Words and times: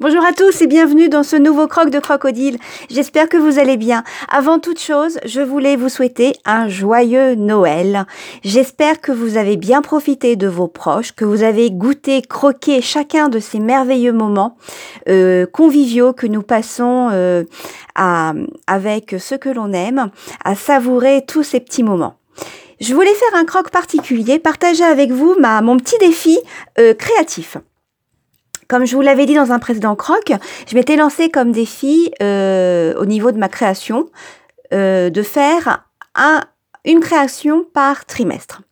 Bonjour 0.00 0.24
à 0.24 0.32
tous 0.32 0.60
et 0.60 0.66
bienvenue 0.66 1.08
dans 1.08 1.22
ce 1.22 1.36
nouveau 1.36 1.68
croc 1.68 1.88
de 1.88 2.00
crocodile. 2.00 2.58
J'espère 2.90 3.28
que 3.28 3.36
vous 3.36 3.60
allez 3.60 3.76
bien. 3.76 4.02
Avant 4.28 4.58
toute 4.58 4.80
chose, 4.80 5.20
je 5.24 5.40
voulais 5.40 5.76
vous 5.76 5.88
souhaiter 5.88 6.34
un 6.44 6.68
joyeux 6.68 7.36
Noël. 7.36 8.04
J'espère 8.42 9.00
que 9.00 9.12
vous 9.12 9.36
avez 9.36 9.56
bien 9.56 9.82
profité 9.82 10.34
de 10.34 10.48
vos 10.48 10.66
proches, 10.66 11.12
que 11.12 11.24
vous 11.24 11.44
avez 11.44 11.70
goûté, 11.70 12.22
croqué 12.22 12.82
chacun 12.82 13.28
de 13.28 13.38
ces 13.38 13.60
merveilleux 13.60 14.12
moments 14.12 14.56
euh, 15.08 15.46
conviviaux 15.46 16.12
que 16.12 16.26
nous 16.26 16.42
passons 16.42 17.10
euh, 17.12 17.44
avec 17.94 19.14
ceux 19.20 19.38
que 19.38 19.48
l'on 19.48 19.72
aime, 19.72 20.10
à 20.44 20.56
savourer 20.56 21.24
tous 21.24 21.44
ces 21.44 21.60
petits 21.60 21.84
moments. 21.84 22.16
Je 22.80 22.94
voulais 22.94 23.14
faire 23.14 23.38
un 23.38 23.44
croc 23.44 23.70
particulier, 23.70 24.40
partager 24.40 24.82
avec 24.82 25.12
vous 25.12 25.36
ma, 25.38 25.62
mon 25.62 25.76
petit 25.76 25.98
défi 25.98 26.40
euh, 26.80 26.94
créatif. 26.94 27.58
Comme 28.68 28.86
je 28.86 28.94
vous 28.96 29.02
l'avais 29.02 29.26
dit 29.26 29.34
dans 29.34 29.52
un 29.52 29.58
précédent 29.58 29.96
croc, 29.96 30.32
je 30.68 30.74
m'étais 30.74 30.96
lancé 30.96 31.30
comme 31.30 31.52
défi 31.52 32.10
euh, 32.22 32.94
au 32.96 33.06
niveau 33.06 33.32
de 33.32 33.38
ma 33.38 33.48
création 33.48 34.08
euh, 34.72 35.10
de 35.10 35.22
faire 35.22 35.86
un, 36.14 36.40
une 36.84 37.00
création 37.00 37.64
par 37.72 38.06
trimestre. 38.06 38.62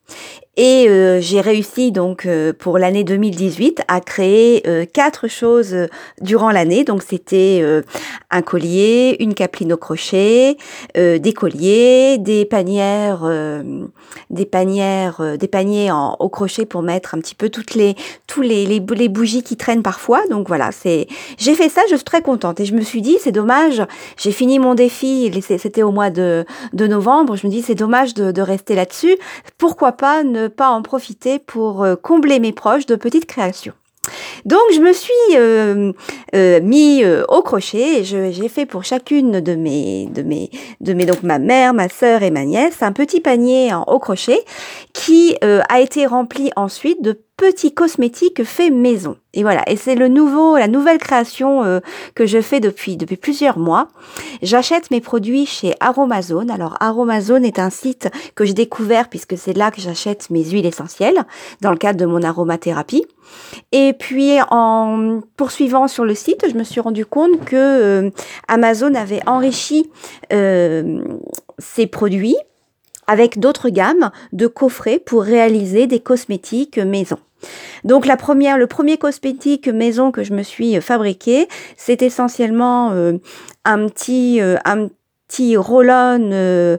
Et 0.58 0.86
euh, 0.86 1.18
j'ai 1.18 1.40
réussi 1.40 1.92
donc 1.92 2.26
euh, 2.26 2.52
pour 2.52 2.76
l'année 2.76 3.04
2018 3.04 3.84
à 3.88 4.02
créer 4.02 4.62
euh, 4.66 4.84
quatre 4.84 5.26
choses 5.26 5.74
durant 6.20 6.50
l'année. 6.50 6.84
Donc 6.84 7.02
c'était 7.02 7.82
un 8.30 8.42
collier, 8.42 9.16
une 9.20 9.32
capeline 9.32 9.72
au 9.72 9.76
crochet, 9.78 10.58
des 10.94 11.32
colliers, 11.34 12.18
des 12.18 12.44
panières, 12.44 13.26
des 14.30 14.46
panières, 14.46 15.38
des 15.38 15.48
paniers 15.48 15.90
en, 15.90 16.16
au 16.18 16.28
crochet 16.28 16.66
pour 16.66 16.82
mettre 16.82 17.14
un 17.14 17.18
petit 17.18 17.34
peu 17.34 17.48
toutes 17.48 17.74
les 17.74 17.94
tous 18.26 18.42
les, 18.42 18.66
les, 18.66 18.80
les 18.80 19.08
bougies 19.08 19.42
qui 19.42 19.56
traînent 19.56 19.82
parfois. 19.82 20.26
Donc 20.28 20.48
voilà, 20.48 20.70
c'est 20.72 21.06
j'ai 21.38 21.54
fait 21.54 21.68
ça, 21.68 21.82
je 21.90 21.96
suis 21.96 22.04
très 22.04 22.22
contente 22.22 22.60
et 22.60 22.64
je 22.64 22.74
me 22.74 22.82
suis 22.82 23.00
dit 23.00 23.16
c'est 23.20 23.32
dommage. 23.32 23.82
J'ai 24.16 24.32
fini 24.32 24.58
mon 24.58 24.74
défi, 24.74 25.30
c'était 25.58 25.82
au 25.82 25.92
mois 25.92 26.10
de, 26.10 26.44
de 26.72 26.86
novembre. 26.86 27.36
Je 27.36 27.46
me 27.46 27.52
dis 27.52 27.62
c'est 27.62 27.74
dommage 27.74 28.14
de, 28.14 28.32
de 28.32 28.42
rester 28.42 28.74
là-dessus. 28.74 29.16
Pourquoi 29.56 29.91
pas 29.92 30.22
ne 30.22 30.48
pas 30.48 30.68
en 30.70 30.82
profiter 30.82 31.38
pour 31.38 31.82
euh, 31.82 31.96
combler 31.96 32.40
mes 32.40 32.52
proches 32.52 32.86
de 32.86 32.96
petites 32.96 33.26
créations. 33.26 33.74
Donc 34.44 34.62
je 34.74 34.80
me 34.80 34.92
suis 34.92 35.12
euh, 35.36 35.92
euh, 36.34 36.60
mis 36.60 37.04
au 37.28 37.40
crochet 37.42 38.00
et 38.00 38.04
j'ai 38.04 38.48
fait 38.48 38.66
pour 38.66 38.82
chacune 38.82 39.40
de 39.40 39.54
mes 39.54 40.06
de 40.06 40.22
mes 40.22 40.50
de 40.80 40.92
mes 40.92 41.04
donc 41.04 41.22
ma 41.22 41.38
mère, 41.38 41.72
ma 41.72 41.88
sœur 41.88 42.24
et 42.24 42.32
ma 42.32 42.44
nièce 42.44 42.82
un 42.82 42.90
petit 42.90 43.20
panier 43.20 43.72
en 43.72 43.84
haut 43.84 44.00
crochet 44.00 44.40
qui 44.92 45.36
a 45.40 45.80
été 45.80 46.06
rempli 46.06 46.50
ensuite 46.56 47.00
de 47.00 47.22
petits 47.42 47.74
cosmétiques 47.74 48.44
faits 48.44 48.72
maison. 48.72 49.16
Et 49.34 49.42
voilà, 49.42 49.64
et 49.66 49.74
c'est 49.74 49.96
le 49.96 50.06
nouveau, 50.06 50.56
la 50.56 50.68
nouvelle 50.68 50.98
création 50.98 51.64
euh, 51.64 51.80
que 52.14 52.24
je 52.24 52.40
fais 52.40 52.60
depuis 52.60 52.96
depuis 52.96 53.16
plusieurs 53.16 53.58
mois. 53.58 53.88
J'achète 54.42 54.92
mes 54.92 55.00
produits 55.00 55.44
chez 55.44 55.74
Aromazone. 55.80 56.52
Alors 56.52 56.76
Aromazone 56.78 57.44
est 57.44 57.58
un 57.58 57.70
site 57.70 58.08
que 58.36 58.44
j'ai 58.44 58.54
découvert 58.54 59.08
puisque 59.08 59.36
c'est 59.36 59.56
là 59.56 59.72
que 59.72 59.80
j'achète 59.80 60.30
mes 60.30 60.44
huiles 60.44 60.66
essentielles 60.66 61.24
dans 61.60 61.72
le 61.72 61.78
cadre 61.78 61.98
de 61.98 62.06
mon 62.06 62.22
aromathérapie. 62.22 63.06
Et 63.72 63.92
puis 63.92 64.36
en 64.48 65.18
poursuivant 65.36 65.88
sur 65.88 66.04
le 66.04 66.14
site, 66.14 66.46
je 66.48 66.56
me 66.56 66.62
suis 66.62 66.80
rendu 66.80 67.04
compte 67.04 67.44
que 67.44 67.56
euh, 67.56 68.10
Amazon 68.46 68.94
avait 68.94 69.22
enrichi 69.26 69.90
euh, 70.32 71.02
ses 71.58 71.88
produits 71.88 72.36
avec 73.08 73.40
d'autres 73.40 73.68
gammes 73.68 74.12
de 74.32 74.46
coffrets 74.46 75.00
pour 75.00 75.24
réaliser 75.24 75.88
des 75.88 75.98
cosmétiques 75.98 76.78
maison. 76.78 77.18
Donc 77.84 78.06
la 78.06 78.16
première, 78.16 78.58
le 78.58 78.66
premier 78.66 78.98
cosmétique 78.98 79.68
maison 79.68 80.12
que 80.12 80.22
je 80.22 80.32
me 80.32 80.42
suis 80.42 80.80
fabriqué, 80.80 81.48
c'est 81.76 82.02
essentiellement 82.02 82.92
euh, 82.92 83.14
un 83.64 83.86
petit, 83.88 84.40
euh, 84.40 84.56
un 84.64 84.88
petit 85.28 85.56
roll-on 85.56 86.30
euh, 86.32 86.76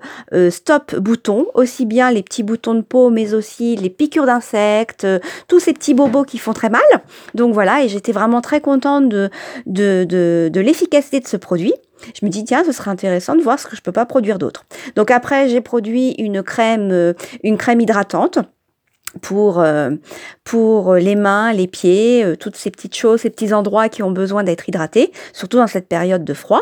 stop 0.52 0.96
bouton, 0.96 1.48
aussi 1.56 1.86
bien 1.86 2.12
les 2.12 2.22
petits 2.22 2.44
boutons 2.44 2.76
de 2.76 2.82
peau, 2.82 3.10
mais 3.10 3.34
aussi 3.34 3.76
les 3.76 3.90
piqûres 3.90 4.28
d'insectes, 4.28 5.08
tous 5.48 5.60
ces 5.60 5.74
petits 5.74 5.94
bobos 5.94 6.24
qui 6.24 6.38
font 6.38 6.54
très 6.54 6.70
mal. 6.70 6.82
Donc 7.34 7.54
voilà, 7.54 7.84
et 7.84 7.90
j'étais 7.90 8.12
vraiment 8.12 8.42
très 8.42 8.62
contente 8.62 9.10
de, 9.10 9.30
de, 9.66 10.06
de, 10.08 10.50
de 10.54 10.62
l'efficacité 10.62 11.20
de 11.20 11.28
ce 11.28 11.38
produit. 11.38 11.74
Je 12.20 12.26
me 12.26 12.30
dis, 12.30 12.44
tiens, 12.44 12.64
ce 12.64 12.72
serait 12.72 12.92
intéressant 12.92 13.36
de 13.36 13.42
voir 13.42 13.58
ce 13.60 13.66
que 13.66 13.76
je 13.76 13.82
peux 13.82 13.92
pas 13.92 14.06
produire 14.06 14.38
d'autre. 14.38 14.66
Donc 14.96 15.10
après, 15.10 15.50
j'ai 15.50 15.62
produit 15.62 16.12
une 16.20 16.44
crème, 16.44 17.16
une 17.44 17.58
crème 17.58 17.82
hydratante 17.82 18.40
pour 19.22 19.60
euh, 19.60 19.92
pour 20.44 20.96
les 20.96 21.16
mains, 21.16 21.54
les 21.54 21.68
pieds, 21.68 22.24
euh, 22.24 22.36
toutes 22.36 22.56
ces 22.56 22.72
petites 22.72 22.96
choses, 22.96 23.22
ces 23.22 23.30
petits 23.30 23.54
endroits 23.54 23.90
qui 23.90 24.04
ont 24.04 24.12
besoin 24.12 24.44
d'être 24.44 24.68
hydratés, 24.68 25.12
surtout 25.34 25.58
dans 25.58 25.68
cette 25.68 25.88
période 25.88 26.24
de 26.24 26.34
froid. 26.34 26.62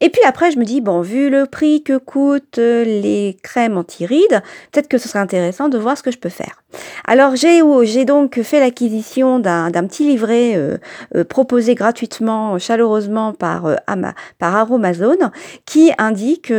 Et 0.00 0.10
puis 0.10 0.22
après, 0.24 0.50
je 0.52 0.58
me 0.58 0.64
dis, 0.64 0.80
bon, 0.80 1.00
vu 1.00 1.28
le 1.28 1.46
prix 1.46 1.82
que 1.82 1.96
coûtent 1.96 2.58
euh, 2.58 2.84
les 2.84 3.36
crèmes 3.42 3.76
anti-rides, 3.76 4.42
peut-être 4.70 4.88
que 4.88 4.98
ce 4.98 5.08
serait 5.08 5.18
intéressant 5.18 5.68
de 5.68 5.76
voir 5.76 5.98
ce 5.98 6.02
que 6.02 6.12
je 6.12 6.18
peux 6.18 6.28
faire. 6.28 6.62
Alors, 7.06 7.34
j'ai, 7.34 8.04
donc 8.04 8.40
fait 8.42 8.60
l'acquisition 8.60 9.40
d'un, 9.40 9.70
petit 9.70 10.04
livret 10.04 10.54
euh, 10.56 10.78
euh, 11.16 11.24
proposé 11.24 11.74
gratuitement, 11.74 12.58
chaleureusement 12.58 13.32
par, 13.32 13.76
par 14.38 14.56
Aromazone, 14.56 15.32
qui 15.66 15.90
indique 15.98 16.52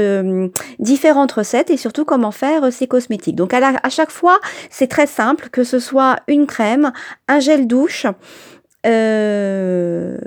différentes 0.80 1.32
recettes 1.32 1.70
et 1.70 1.78
surtout 1.78 2.06
comment 2.06 2.32
faire 2.32 2.74
ces 2.74 2.88
cosmétiques. 2.88 3.36
Donc, 3.36 3.54
à, 3.54 3.80
à 3.82 3.90
chaque 3.90 4.12
fois, 4.12 4.40
c'est 4.70 4.88
très 4.88 5.08
simple, 5.08 5.50
que 5.50 5.64
ce 5.64 5.80
soit 5.80 6.18
une 6.28 6.46
crème, 6.46 6.92
un 7.28 7.40
gel 7.40 7.68
douche, 7.68 8.06
euh, 8.86 10.18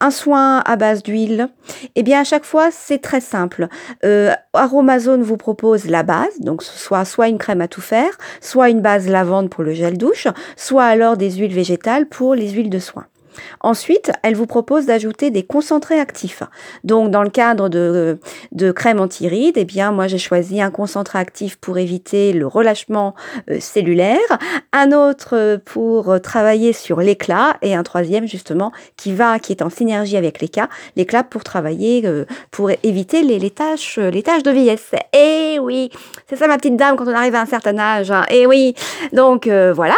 un 0.00 0.10
soin 0.10 0.58
à 0.58 0.76
base 0.76 1.02
d'huile, 1.02 1.48
eh 1.94 2.02
bien 2.02 2.20
à 2.20 2.24
chaque 2.24 2.44
fois 2.44 2.70
c'est 2.70 2.98
très 2.98 3.20
simple. 3.20 3.68
Euh, 4.04 4.32
Aromazone 4.52 5.22
vous 5.22 5.36
propose 5.36 5.86
la 5.86 6.02
base, 6.02 6.40
donc 6.40 6.62
soit 6.62 7.04
soit 7.04 7.28
une 7.28 7.38
crème 7.38 7.60
à 7.60 7.68
tout 7.68 7.80
faire, 7.80 8.10
soit 8.40 8.70
une 8.70 8.80
base 8.80 9.08
lavande 9.08 9.50
pour 9.50 9.64
le 9.64 9.72
gel 9.72 9.98
douche, 9.98 10.28
soit 10.56 10.84
alors 10.84 11.16
des 11.16 11.30
huiles 11.32 11.54
végétales 11.54 12.06
pour 12.06 12.34
les 12.34 12.50
huiles 12.50 12.70
de 12.70 12.78
soin. 12.78 13.06
Ensuite, 13.60 14.12
elle 14.22 14.34
vous 14.34 14.46
propose 14.46 14.86
d'ajouter 14.86 15.30
des 15.30 15.42
concentrés 15.42 15.98
actifs. 15.98 16.42
Donc, 16.84 17.10
dans 17.10 17.22
le 17.22 17.30
cadre 17.30 17.68
de, 17.68 18.18
de 18.52 18.72
crème 18.72 19.00
anti-rides, 19.00 19.56
eh 19.56 19.64
bien, 19.64 19.92
moi, 19.92 20.06
j'ai 20.06 20.18
choisi 20.18 20.60
un 20.60 20.70
concentré 20.70 21.18
actif 21.18 21.56
pour 21.56 21.78
éviter 21.78 22.32
le 22.32 22.46
relâchement 22.46 23.14
euh, 23.50 23.58
cellulaire, 23.60 24.18
un 24.72 24.92
autre 24.92 25.34
euh, 25.34 25.58
pour 25.64 26.20
travailler 26.20 26.72
sur 26.72 27.00
l'éclat 27.00 27.56
et 27.62 27.74
un 27.74 27.82
troisième, 27.82 28.26
justement, 28.26 28.72
qui 28.96 29.12
va, 29.12 29.38
qui 29.38 29.52
est 29.52 29.62
en 29.62 29.70
synergie 29.70 30.16
avec 30.16 30.40
l'éclat, 30.40 30.68
l'éclat 30.96 31.24
pour 31.24 31.44
travailler, 31.44 32.02
euh, 32.06 32.24
pour 32.50 32.70
éviter 32.82 33.22
les, 33.22 33.38
les, 33.38 33.50
tâches, 33.50 33.98
les 33.98 34.22
tâches 34.22 34.42
de 34.42 34.50
vieillesse. 34.50 34.92
Eh 35.12 35.58
oui, 35.60 35.90
c'est 36.28 36.36
ça 36.36 36.46
ma 36.46 36.56
petite 36.56 36.76
dame 36.76 36.96
quand 36.96 37.06
on 37.06 37.14
arrive 37.14 37.34
à 37.34 37.40
un 37.40 37.46
certain 37.46 37.78
âge. 37.78 38.10
Hein. 38.10 38.24
Eh 38.30 38.46
oui, 38.46 38.74
donc 39.12 39.46
voilà. 39.48 39.96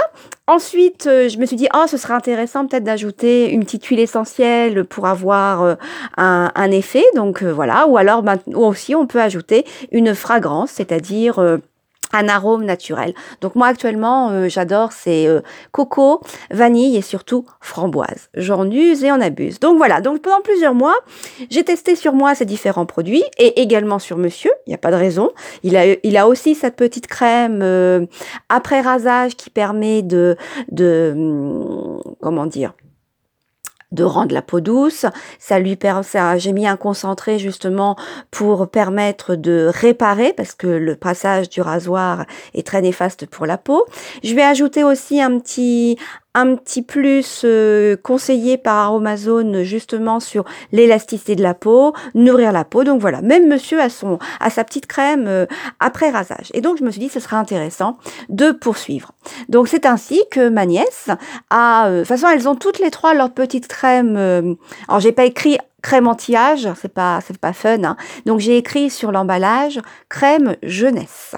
Ensuite, 0.48 1.06
euh, 1.06 1.28
je 1.28 1.36
me 1.36 1.44
suis 1.44 1.56
dit, 1.56 1.68
oh, 1.74 1.84
ce 1.86 1.98
serait 1.98 2.14
intéressant 2.14 2.66
peut-être 2.66 2.82
d'ajouter 2.82 3.50
une 3.50 3.64
petite 3.64 3.84
huile 3.84 4.00
essentielle 4.00 4.86
pour 4.86 5.06
avoir 5.06 5.62
euh, 5.62 5.74
un, 6.16 6.70
effet. 6.70 7.04
Donc 7.14 7.42
euh, 7.42 7.52
voilà, 7.52 7.86
ou 7.86 7.98
alors 7.98 8.22
ben, 8.22 8.38
aussi 8.54 8.94
on 8.94 9.06
peut 9.06 9.20
ajouter 9.20 9.66
une 9.92 10.14
fragrance, 10.14 10.70
c'est-à-dire 10.70 11.58
un 12.12 12.28
arôme 12.28 12.64
naturel. 12.64 13.14
Donc 13.40 13.54
moi 13.54 13.68
actuellement, 13.68 14.30
euh, 14.30 14.48
j'adore 14.48 14.92
c'est 14.92 15.26
euh, 15.26 15.40
coco, 15.72 16.20
vanille 16.50 16.96
et 16.96 17.02
surtout 17.02 17.44
framboise. 17.60 18.28
J'en 18.34 18.70
use 18.70 19.04
et 19.04 19.10
en 19.10 19.20
abuse. 19.20 19.60
Donc 19.60 19.76
voilà, 19.76 20.00
donc 20.00 20.22
pendant 20.22 20.40
plusieurs 20.40 20.74
mois, 20.74 20.96
j'ai 21.50 21.64
testé 21.64 21.96
sur 21.96 22.12
moi 22.12 22.34
ces 22.34 22.44
différents 22.44 22.86
produits 22.86 23.24
et 23.38 23.60
également 23.60 23.98
sur 23.98 24.16
monsieur, 24.16 24.50
il 24.66 24.70
n'y 24.70 24.74
a 24.74 24.78
pas 24.78 24.90
de 24.90 24.96
raison. 24.96 25.30
Il 25.62 25.76
a, 25.76 25.84
il 26.02 26.16
a 26.16 26.28
aussi 26.28 26.54
cette 26.54 26.76
petite 26.76 27.06
crème 27.06 27.60
euh, 27.62 28.06
après 28.48 28.80
rasage 28.80 29.36
qui 29.36 29.50
permet 29.50 30.02
de, 30.02 30.36
de 30.70 31.12
hum, 31.14 32.00
comment 32.20 32.46
dire, 32.46 32.72
de 33.92 34.04
rendre 34.04 34.34
la 34.34 34.42
peau 34.42 34.60
douce. 34.60 35.06
Ça 35.38 35.58
lui 35.58 35.76
permet, 35.76 36.02
j'ai 36.36 36.52
mis 36.52 36.66
un 36.66 36.76
concentré 36.76 37.38
justement 37.38 37.96
pour 38.30 38.68
permettre 38.68 39.34
de 39.34 39.70
réparer 39.72 40.32
parce 40.32 40.54
que 40.54 40.66
le 40.66 40.96
passage 40.96 41.48
du 41.48 41.60
rasoir 41.60 42.26
est 42.54 42.66
très 42.66 42.82
néfaste 42.82 43.26
pour 43.26 43.46
la 43.46 43.58
peau. 43.58 43.86
Je 44.22 44.34
vais 44.34 44.42
ajouter 44.42 44.84
aussi 44.84 45.20
un 45.20 45.38
petit, 45.38 45.98
un 46.34 46.54
petit 46.56 46.82
plus 46.82 47.42
euh, 47.44 47.96
conseillé 47.96 48.58
par 48.58 48.92
Amazon 48.94 49.64
justement 49.64 50.20
sur 50.20 50.44
l'élasticité 50.72 51.34
de 51.34 51.42
la 51.42 51.54
peau, 51.54 51.94
nourrir 52.14 52.52
la 52.52 52.64
peau. 52.64 52.84
Donc 52.84 53.00
voilà, 53.00 53.22
même 53.22 53.48
monsieur 53.48 53.80
a 53.80 53.88
son 53.88 54.18
a 54.40 54.50
sa 54.50 54.64
petite 54.64 54.86
crème 54.86 55.26
euh, 55.26 55.46
après 55.80 56.10
rasage. 56.10 56.50
Et 56.54 56.60
donc 56.60 56.78
je 56.78 56.84
me 56.84 56.90
suis 56.90 57.00
dit 57.00 57.08
ce 57.08 57.20
serait 57.20 57.36
intéressant 57.36 57.98
de 58.28 58.52
poursuivre. 58.52 59.12
Donc 59.48 59.68
c'est 59.68 59.86
ainsi 59.86 60.22
que 60.30 60.48
ma 60.48 60.66
nièce 60.66 61.08
a 61.50 61.88
euh, 61.88 61.94
de 61.94 61.98
toute 62.00 62.08
façon 62.08 62.28
elles 62.28 62.48
ont 62.48 62.56
toutes 62.56 62.78
les 62.78 62.90
trois 62.90 63.14
leur 63.14 63.30
petite 63.30 63.66
crème 63.66 64.16
alors 64.88 65.00
j'ai 65.00 65.12
pas 65.12 65.24
écrit 65.24 65.58
crème 65.82 66.06
anti-âge, 66.06 66.68
c'est 66.80 66.92
pas 66.92 67.20
c'est 67.26 67.38
pas 67.38 67.52
fun 67.52 67.82
hein. 67.84 67.96
Donc 68.26 68.40
j'ai 68.40 68.56
écrit 68.56 68.90
sur 68.90 69.12
l'emballage 69.12 69.80
crème 70.08 70.56
jeunesse. 70.62 71.34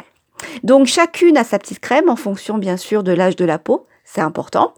Donc 0.63 0.87
chacune 0.87 1.37
a 1.37 1.45
sa 1.45 1.59
petite 1.59 1.81
crème 1.81 2.09
en 2.09 2.17
fonction 2.17 2.59
bien 2.59 2.77
sûr 2.77 3.03
de 3.03 3.13
l'âge 3.13 3.37
de 3.37 3.45
la 3.45 3.59
peau 3.59 3.87
c'est 4.13 4.21
important, 4.21 4.75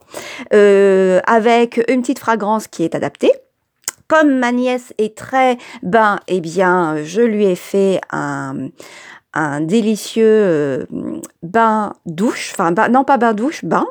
euh, 0.53 1.21
avec 1.27 1.83
une 1.89 2.03
petite 2.03 2.19
fragrance 2.19 2.67
qui 2.67 2.85
est 2.85 2.95
adaptée. 2.95 3.33
Comme 4.07 4.39
ma 4.39 4.53
nièce 4.53 4.93
est 4.99 5.17
très 5.17 5.57
bain, 5.83 6.21
eh 6.29 6.41
bien, 6.41 7.03
je 7.03 7.23
lui 7.23 7.47
ai 7.47 7.57
fait 7.57 8.01
un, 8.11 8.69
délicieux 9.61 10.27
euh, 10.27 10.87
bain 11.43 11.95
douche, 12.05 12.53
enfin, 12.53 12.73
non 12.91 13.05
pas 13.05 13.17
bain 13.17 13.33
douche, 13.33 13.65
bain, 13.65 13.87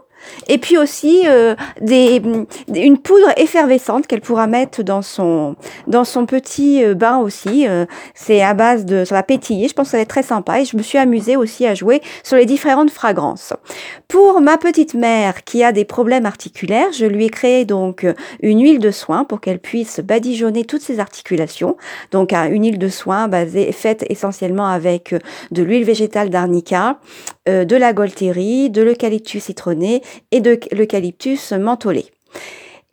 et 0.48 0.58
puis 0.58 0.78
aussi 0.78 1.22
euh, 1.26 1.56
une 2.74 2.98
poudre 2.98 3.30
effervescente 3.38 4.08
qu'elle 4.08 4.22
pourra 4.22 4.48
mettre 4.48 4.84
dans 4.84 5.02
son, 5.02 5.56
dans 5.88 6.04
son 6.04 6.26
petit 6.26 6.84
euh, 6.84 6.94
bain 6.94 7.18
aussi. 7.18 7.68
Euh, 7.68 7.86
c'est 8.16 8.42
à 8.42 8.54
base 8.54 8.86
de, 8.86 9.06
ça 9.06 9.16
va 9.16 9.24
pétiller. 9.24 9.68
Je 9.68 9.74
pense 9.74 9.88
que 9.88 9.92
ça 9.92 9.98
va 9.98 10.04
être 10.04 10.10
très 10.10 10.24
sympa. 10.24 10.62
Et 10.62 10.66
je 10.66 10.78
me 10.78 10.82
suis 10.82 10.98
amusée 10.98 11.36
aussi 11.36 11.66
à 11.66 11.76
jouer 11.76 12.02
sur 12.24 12.38
les 12.38 12.46
différentes 12.46 12.92
fragrances. 12.92 13.54
Pour 14.08 14.42
ma 14.42 14.58
petite 14.58 14.94
mère 14.94 15.44
qui 15.44 15.64
a 15.64 15.72
des 15.72 15.86
problèmes 15.86 16.26
articulaires, 16.26 16.92
je 16.92 17.06
lui 17.06 17.26
ai 17.26 17.30
créé 17.30 17.66
donc 17.66 18.06
une 18.42 18.62
huile 18.62 18.80
de 18.80 18.92
soin 18.92 19.24
pour 19.24 19.42
qu'elle 19.42 19.60
puisse 19.60 20.00
badigeonner 20.00 20.66
toutes 20.66 20.82
ses 20.82 21.00
articulations. 21.00 21.78
Donc 22.12 22.34
une 22.34 22.64
huile 22.64 22.80
de 22.80 22.90
soin 22.90 23.28
basée, 23.28 23.72
faite 23.72 24.06
essentiellement 24.10 24.68
avec 24.68 25.16
de 25.52 25.64
l'huile 25.64 25.84
végétale 25.84 26.30
d'arnica, 26.30 27.00
de 27.48 27.76
la 27.76 27.94
golterie, 27.94 28.70
de 28.70 28.82
l'eucalyptus 28.82 29.42
citronné 29.42 30.02
et 30.32 30.42
de 30.42 30.60
l'eucalyptus 30.72 31.52
mentholé. 31.54 32.06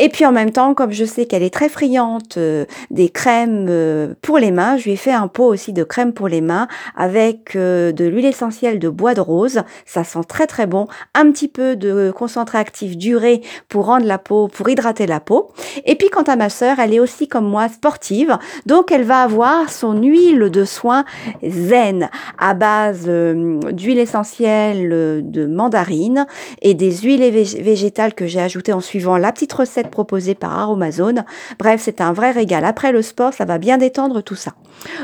Et 0.00 0.08
puis 0.08 0.24
en 0.24 0.30
même 0.32 0.52
temps, 0.52 0.74
comme 0.74 0.92
je 0.92 1.04
sais 1.04 1.26
qu'elle 1.26 1.42
est 1.42 1.52
très 1.52 1.68
friande 1.68 2.22
euh, 2.36 2.66
des 2.90 3.08
crèmes 3.08 3.66
euh, 3.68 4.14
pour 4.22 4.38
les 4.38 4.52
mains, 4.52 4.76
je 4.76 4.84
lui 4.84 4.92
ai 4.92 4.96
fait 4.96 5.12
un 5.12 5.26
pot 5.26 5.46
aussi 5.46 5.72
de 5.72 5.82
crème 5.82 6.12
pour 6.12 6.28
les 6.28 6.40
mains 6.40 6.68
avec 6.96 7.56
euh, 7.56 7.90
de 7.90 8.04
l'huile 8.04 8.26
essentielle 8.26 8.78
de 8.78 8.88
bois 8.88 9.14
de 9.14 9.20
rose. 9.20 9.62
Ça 9.86 10.04
sent 10.04 10.20
très 10.28 10.46
très 10.46 10.66
bon. 10.66 10.86
Un 11.14 11.32
petit 11.32 11.48
peu 11.48 11.74
de 11.74 12.12
concentré 12.14 12.58
actif 12.58 12.96
duré 12.96 13.42
pour 13.68 13.86
rendre 13.86 14.06
la 14.06 14.18
peau, 14.18 14.46
pour 14.46 14.68
hydrater 14.68 15.06
la 15.06 15.18
peau. 15.18 15.50
Et 15.84 15.96
puis 15.96 16.10
quant 16.10 16.22
à 16.22 16.36
ma 16.36 16.48
sœur, 16.48 16.78
elle 16.78 16.94
est 16.94 17.00
aussi 17.00 17.26
comme 17.26 17.48
moi 17.48 17.68
sportive, 17.68 18.38
donc 18.66 18.92
elle 18.92 19.04
va 19.04 19.22
avoir 19.22 19.68
son 19.70 20.00
huile 20.00 20.50
de 20.50 20.64
soin 20.64 21.04
zen 21.44 22.08
à 22.38 22.54
base 22.54 23.06
d'huile 23.06 23.98
essentielle 23.98 25.22
de 25.24 25.46
mandarine 25.46 26.26
et 26.62 26.74
des 26.74 26.92
huiles 26.98 27.28
végétales 27.62 28.14
que 28.14 28.26
j'ai 28.26 28.40
ajoutées 28.40 28.72
en 28.72 28.80
suivant 28.80 29.16
la 29.16 29.32
petite 29.32 29.52
recette 29.52 29.87
proposé 29.88 30.34
par 30.34 30.58
Aromazone. 30.58 31.24
Bref, 31.58 31.80
c'est 31.84 32.00
un 32.00 32.12
vrai 32.12 32.30
régal. 32.30 32.64
Après 32.64 32.92
le 32.92 33.02
sport, 33.02 33.32
ça 33.32 33.44
va 33.44 33.58
bien 33.58 33.78
détendre 33.78 34.22
tout 34.22 34.34
ça. 34.34 34.52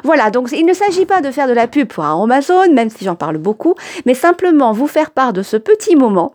Voilà, 0.03 0.31
donc 0.31 0.51
il 0.53 0.67
ne 0.67 0.73
s'agit 0.73 1.07
pas 1.07 1.21
de 1.21 1.31
faire 1.31 1.49
de 1.49 1.53
la 1.53 1.67
pub 1.67 1.89
pour 1.89 2.05
Aromazone, 2.05 2.73
même 2.73 2.91
si 2.91 3.05
j'en 3.05 3.17
parle 3.17 3.39
beaucoup, 3.39 3.75
mais 4.07 4.15
simplement 4.15 4.73
vous 4.73 4.87
faire 4.87 5.11
part 5.11 5.33
de 5.33 5.43
ce 5.43 5.57
petit 5.57 5.97
moment 5.97 6.35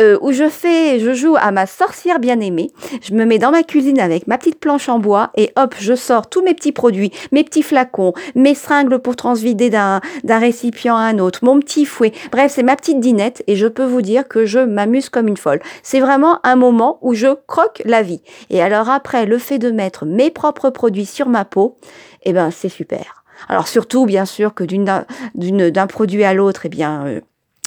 euh, 0.00 0.18
où 0.20 0.32
je 0.32 0.48
fais, 0.48 1.00
je 1.00 1.14
joue 1.14 1.36
à 1.38 1.50
ma 1.50 1.66
sorcière 1.66 2.18
bien-aimée. 2.18 2.70
Je 3.02 3.14
me 3.14 3.24
mets 3.24 3.38
dans 3.38 3.50
ma 3.50 3.62
cuisine 3.62 4.00
avec 4.00 4.26
ma 4.26 4.38
petite 4.38 4.60
planche 4.60 4.88
en 4.88 4.98
bois 4.98 5.30
et 5.36 5.50
hop, 5.56 5.74
je 5.78 5.94
sors 5.94 6.28
tous 6.28 6.42
mes 6.42 6.54
petits 6.54 6.72
produits, 6.72 7.12
mes 7.32 7.44
petits 7.44 7.62
flacons, 7.62 8.12
mes 8.34 8.54
seringues 8.54 8.98
pour 8.98 9.16
transvider 9.16 9.70
d'un 9.70 10.00
récipient 10.24 10.96
à 10.96 11.00
un 11.00 11.18
autre, 11.18 11.40
mon 11.42 11.58
petit 11.60 11.84
fouet. 11.84 12.12
Bref, 12.30 12.52
c'est 12.54 12.62
ma 12.62 12.76
petite 12.76 13.00
dinette 13.00 13.42
et 13.46 13.56
je 13.56 13.66
peux 13.66 13.84
vous 13.84 14.02
dire 14.02 14.28
que 14.28 14.46
je 14.46 14.58
m'amuse 14.58 15.08
comme 15.08 15.28
une 15.28 15.36
folle. 15.36 15.60
C'est 15.82 16.00
vraiment 16.00 16.38
un 16.44 16.56
moment 16.56 16.98
où 17.02 17.14
je 17.14 17.28
croque 17.46 17.82
la 17.84 18.02
vie. 18.02 18.22
Et 18.50 18.62
alors 18.62 18.90
après, 18.90 19.26
le 19.26 19.38
fait 19.38 19.58
de 19.58 19.70
mettre 19.70 20.04
mes 20.04 20.30
propres 20.30 20.70
produits 20.70 21.06
sur 21.06 21.28
ma 21.28 21.44
peau, 21.44 21.76
eh 22.24 22.32
ben 22.32 22.50
c'est 22.50 22.68
super. 22.68 23.24
Alors 23.48 23.68
surtout, 23.68 24.06
bien 24.06 24.24
sûr, 24.24 24.54
que 24.54 24.64
d'un 24.64 25.86
produit 25.86 26.24
à 26.24 26.34
l'autre, 26.34 26.62
eh 26.66 26.68
bien, 26.68 27.06
euh, 27.06 27.20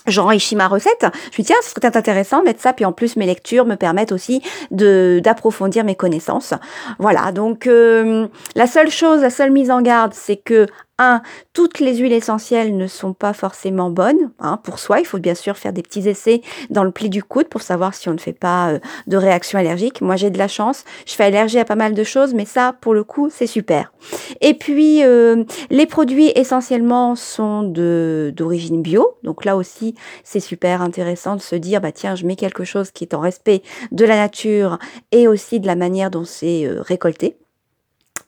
j'enrichis 0.08 0.56
ma 0.56 0.68
recette. 0.68 1.02
Je 1.02 1.08
me 1.08 1.38
dis, 1.38 1.44
tiens, 1.44 1.56
ce 1.62 1.70
serait 1.70 1.96
intéressant 1.96 2.40
de 2.40 2.46
mettre 2.46 2.62
ça. 2.62 2.74
Puis 2.74 2.86
en 2.86 2.92
plus, 2.92 3.16
mes 3.16 3.26
lectures 3.26 3.66
me 3.66 3.76
permettent 3.76 4.12
aussi 4.12 4.42
de 4.72 5.20
d'approfondir 5.24 5.84
mes 5.84 5.96
connaissances. 5.96 6.54
Voilà, 7.00 7.32
donc 7.32 7.68
euh, 7.68 8.28
la 8.56 8.68
seule 8.68 8.90
chose, 8.90 9.22
la 9.22 9.30
seule 9.30 9.52
mise 9.52 9.72
en 9.72 9.82
garde, 9.82 10.14
c'est 10.14 10.38
que 10.38 10.68
1. 11.00 11.22
Toutes 11.54 11.80
les 11.80 11.98
huiles 11.98 12.14
essentielles 12.14 12.76
ne 12.76 12.88
sont 12.88 13.14
pas 13.14 13.34
forcément 13.34 13.90
bonnes 13.90 14.32
hein, 14.40 14.60
pour 14.64 14.80
soi. 14.80 15.00
Il 15.00 15.06
faut 15.06 15.20
bien 15.20 15.36
sûr 15.36 15.58
faire 15.58 15.74
des 15.74 15.84
petits 15.84 16.08
essais 16.08 16.42
dans 16.70 16.84
le 16.84 16.92
pli 16.92 17.10
du 17.10 17.24
coude 17.24 17.48
pour 17.48 17.62
savoir 17.62 17.94
si 17.94 18.10
on 18.10 18.14
ne 18.14 18.20
fait 18.20 18.34
pas 18.34 18.72
euh, 18.72 18.80
de 19.08 19.18
réaction 19.18 19.60
allergique. 19.60 20.02
Moi, 20.02 20.16
j'ai 20.16 20.30
de 20.30 20.38
la 20.38 20.48
chance. 20.48 20.84
Je 21.06 21.14
fais 21.14 21.26
allergie 21.26 21.60
à 21.60 21.66
pas 21.66 21.76
mal 21.76 21.94
de 21.94 22.04
choses, 22.04 22.34
mais 22.34 22.46
ça, 22.46 22.76
pour 22.82 22.94
le 22.94 23.04
coup, 23.04 23.30
c'est 23.30 23.48
super. 23.48 23.92
Et 24.42 24.54
puis, 24.54 25.04
euh, 25.04 25.44
les 25.70 25.86
produits 25.86 26.32
essentiellement 26.36 27.16
sont 27.16 27.64
d'origine 27.64 28.82
bio. 28.82 29.18
Donc 29.24 29.46
là 29.46 29.56
aussi, 29.56 29.96
c'est 30.24 30.40
super 30.40 30.82
intéressant 30.82 31.36
de 31.36 31.42
se 31.42 31.56
dire, 31.56 31.82
bah 31.82 31.92
tiens, 31.92 32.16
je 32.16 32.26
mets 32.26 32.36
quelque 32.36 32.64
chose 32.64 32.92
qui 32.92 33.04
est 33.04 33.14
en 33.14 33.20
respect 33.20 33.62
de 33.92 34.06
la 34.06 34.16
nature 34.16 34.80
et 35.12 35.28
aussi 35.28 35.60
de 35.60 35.68
la 35.68 35.76
manière 35.76 36.12
dont 36.12 36.26
c'est 36.26 36.66
euh, 36.66 36.82
récolté. 36.82 37.38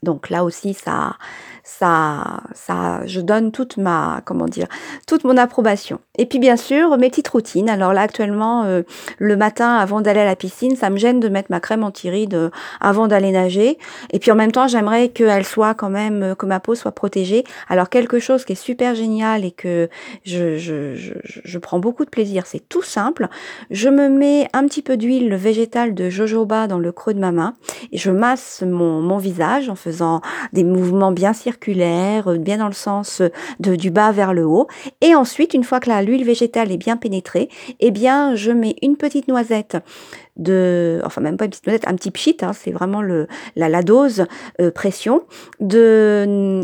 Donc 0.02 0.30
là 0.30 0.46
aussi, 0.46 0.74
ça, 0.74 1.18
ça, 1.64 2.42
ça, 2.54 3.06
je 3.06 3.20
donne 3.20 3.52
toute 3.52 3.78
ma, 3.78 4.22
comment 4.26 4.46
dire, 4.46 4.68
toute 5.08 5.26
mon 5.26 5.36
approbation. 5.36 6.00
Et 6.18 6.26
puis 6.26 6.40
bien 6.40 6.56
sûr, 6.56 6.98
mes 6.98 7.10
petites 7.10 7.28
routines. 7.28 7.70
Alors 7.70 7.94
là, 7.94 8.02
actuellement, 8.02 8.64
euh, 8.64 8.84
le 9.18 9.36
matin, 9.36 9.76
avant 9.76 10.02
d'aller 10.02 10.22
à 10.22 10.26
la 10.26 10.36
piscine, 10.36 10.76
ça 10.76 10.90
me 10.90 10.98
gêne 10.98 11.20
de 11.20 11.28
mettre 11.28 11.52
ma 11.52 11.60
crème 11.60 11.84
anti-rides 11.84 12.50
avant 12.80 13.08
d'aller 13.08 13.32
nager. 13.32 13.78
Et 14.12 14.20
puis 14.20 14.32
en 14.32 14.36
même 14.36 14.52
temps, 14.52 14.68
j'aimerais 14.68 15.10
qu'elle 15.10 15.46
soit 15.46 15.74
quand 15.74 15.90
même, 15.90 16.24
euh, 16.24 16.36
que 16.36 16.46
ma 16.46 16.60
peau 16.60 16.76
soit 16.76 16.94
protégée. 16.94 17.44
Alors 17.68 17.90
quelque 17.90 18.20
chose 18.20 18.46
qui 18.46 18.54
est 18.54 18.56
super 18.56 18.96
génial 18.96 19.44
et 19.44 19.52
que 19.52 19.90
je 20.24 21.58
prends 21.58 21.80
beaucoup 21.80 22.06
de 22.06 22.10
plaisir, 22.10 22.46
c'est 22.46 22.68
tout 22.70 22.84
simple. 22.84 23.28
Je 23.70 23.90
me 23.90 24.08
mets 24.08 24.48
un 24.54 24.66
petit 24.66 24.82
peu 24.82 24.96
d'huile 24.96 25.36
végétale 25.36 25.94
de 25.94 26.10
jojoba 26.10 26.68
dans 26.68 26.80
le 26.80 26.92
creux 26.92 27.14
de 27.14 27.20
ma 27.20 27.32
main 27.32 27.54
et 27.92 27.98
je 27.98 28.12
masse 28.12 28.64
mon, 28.66 29.02
mon 29.02 29.18
visage 29.18 29.70
en 29.70 29.76
faisant 29.76 29.89
des 30.54 30.64
mouvements 30.64 31.12
bien 31.12 31.34
circulaires 31.34 32.28
euh, 32.28 32.38
bien 32.38 32.58
dans 32.58 32.68
le 32.68 32.74
sens 32.74 33.22
euh, 33.22 33.30
de, 33.60 33.76
du 33.76 33.92
bas 33.92 34.12
vers 34.12 34.34
le 34.34 34.46
haut. 34.46 34.68
Et 35.02 35.16
ensuite, 35.16 35.54
une 35.54 35.64
fois 35.64 35.80
que 35.80 35.90
l'huile 36.04 36.26
végétale 36.26 36.72
est 36.72 36.78
bien 36.78 36.98
pénétrée, 36.98 37.50
eh 37.80 37.92
bien, 37.92 38.36
je 38.36 38.52
mets 38.52 38.76
une 38.82 38.98
petite 38.98 39.28
noisette 39.28 39.78
de, 40.38 41.02
enfin 41.04 41.22
même 41.22 41.38
pas 41.38 41.46
une 41.46 41.52
petite 41.52 41.68
noisette, 41.68 41.88
un 41.88 41.96
petit 41.96 42.12
pchit, 42.12 42.38
hein, 42.42 42.54
c'est 42.54 42.72
vraiment 42.72 43.02
le, 43.02 43.28
la, 43.56 43.82
dose 43.84 44.26
euh, 44.62 44.72
pression 44.72 45.24
de 45.60 46.64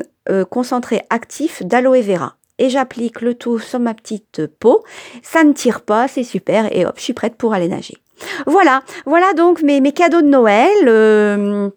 concentré 0.49 1.03
actif 1.11 1.61
d'aloe 1.63 2.01
vera 2.01 2.35
et 2.57 2.69
j'applique 2.69 3.21
le 3.21 3.35
tout 3.35 3.59
sur 3.59 3.79
ma 3.79 3.93
petite 3.93 4.47
peau. 4.47 4.83
Ça 5.21 5.43
ne 5.43 5.53
tire 5.53 5.81
pas, 5.81 6.07
c'est 6.07 6.23
super 6.23 6.75
et 6.75 6.85
hop, 6.85 6.95
je 6.97 7.03
suis 7.03 7.13
prête 7.13 7.35
pour 7.35 7.53
aller 7.53 7.67
nager. 7.67 7.97
Voilà, 8.45 8.81
voilà 9.05 9.33
donc 9.33 9.61
mes, 9.61 9.81
mes 9.81 9.91
cadeaux 9.91 10.21
de 10.21 10.27
Noël. 10.27 11.71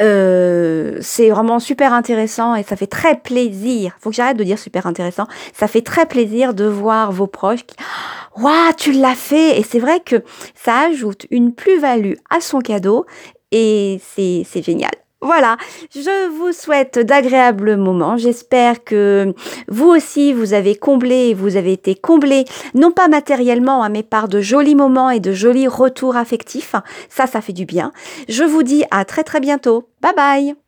C'est 0.00 1.30
vraiment 1.30 1.58
super 1.58 1.92
intéressant 1.92 2.54
et 2.54 2.62
ça 2.62 2.76
fait 2.76 2.86
très 2.86 3.16
plaisir. 3.16 3.96
Faut 4.00 4.10
que 4.10 4.16
j'arrête 4.16 4.36
de 4.36 4.44
dire 4.44 4.58
super 4.58 4.86
intéressant. 4.86 5.26
Ça 5.52 5.68
fait 5.68 5.82
très 5.82 6.06
plaisir 6.06 6.54
de 6.54 6.64
voir 6.64 7.12
vos 7.12 7.26
proches 7.26 7.64
qui, 7.64 7.76
waouh, 8.36 8.72
tu 8.76 8.92
l'as 8.92 9.14
fait. 9.14 9.58
Et 9.58 9.62
c'est 9.62 9.78
vrai 9.78 10.00
que 10.00 10.22
ça 10.54 10.80
ajoute 10.88 11.26
une 11.30 11.54
plus-value 11.54 12.14
à 12.30 12.40
son 12.40 12.60
cadeau 12.60 13.06
et 13.50 14.00
c'est, 14.14 14.44
c'est 14.48 14.62
génial. 14.62 14.92
Voilà, 15.22 15.56
je 15.94 16.28
vous 16.30 16.52
souhaite 16.52 16.98
d'agréables 16.98 17.76
moments. 17.76 18.16
J'espère 18.16 18.82
que 18.82 19.32
vous 19.68 19.88
aussi, 19.88 20.32
vous 20.32 20.52
avez 20.52 20.74
comblé, 20.74 21.32
vous 21.32 21.56
avez 21.56 21.72
été 21.72 21.94
comblé, 21.94 22.44
non 22.74 22.90
pas 22.90 23.06
matériellement, 23.06 23.84
hein, 23.84 23.88
mais 23.88 24.02
par 24.02 24.26
de 24.26 24.40
jolis 24.40 24.74
moments 24.74 25.10
et 25.10 25.20
de 25.20 25.32
jolis 25.32 25.68
retours 25.68 26.16
affectifs. 26.16 26.74
Ça, 27.08 27.28
ça 27.28 27.40
fait 27.40 27.52
du 27.52 27.66
bien. 27.66 27.92
Je 28.28 28.42
vous 28.42 28.64
dis 28.64 28.82
à 28.90 29.04
très 29.04 29.22
très 29.22 29.38
bientôt. 29.38 29.88
Bye 30.00 30.14
bye 30.16 30.61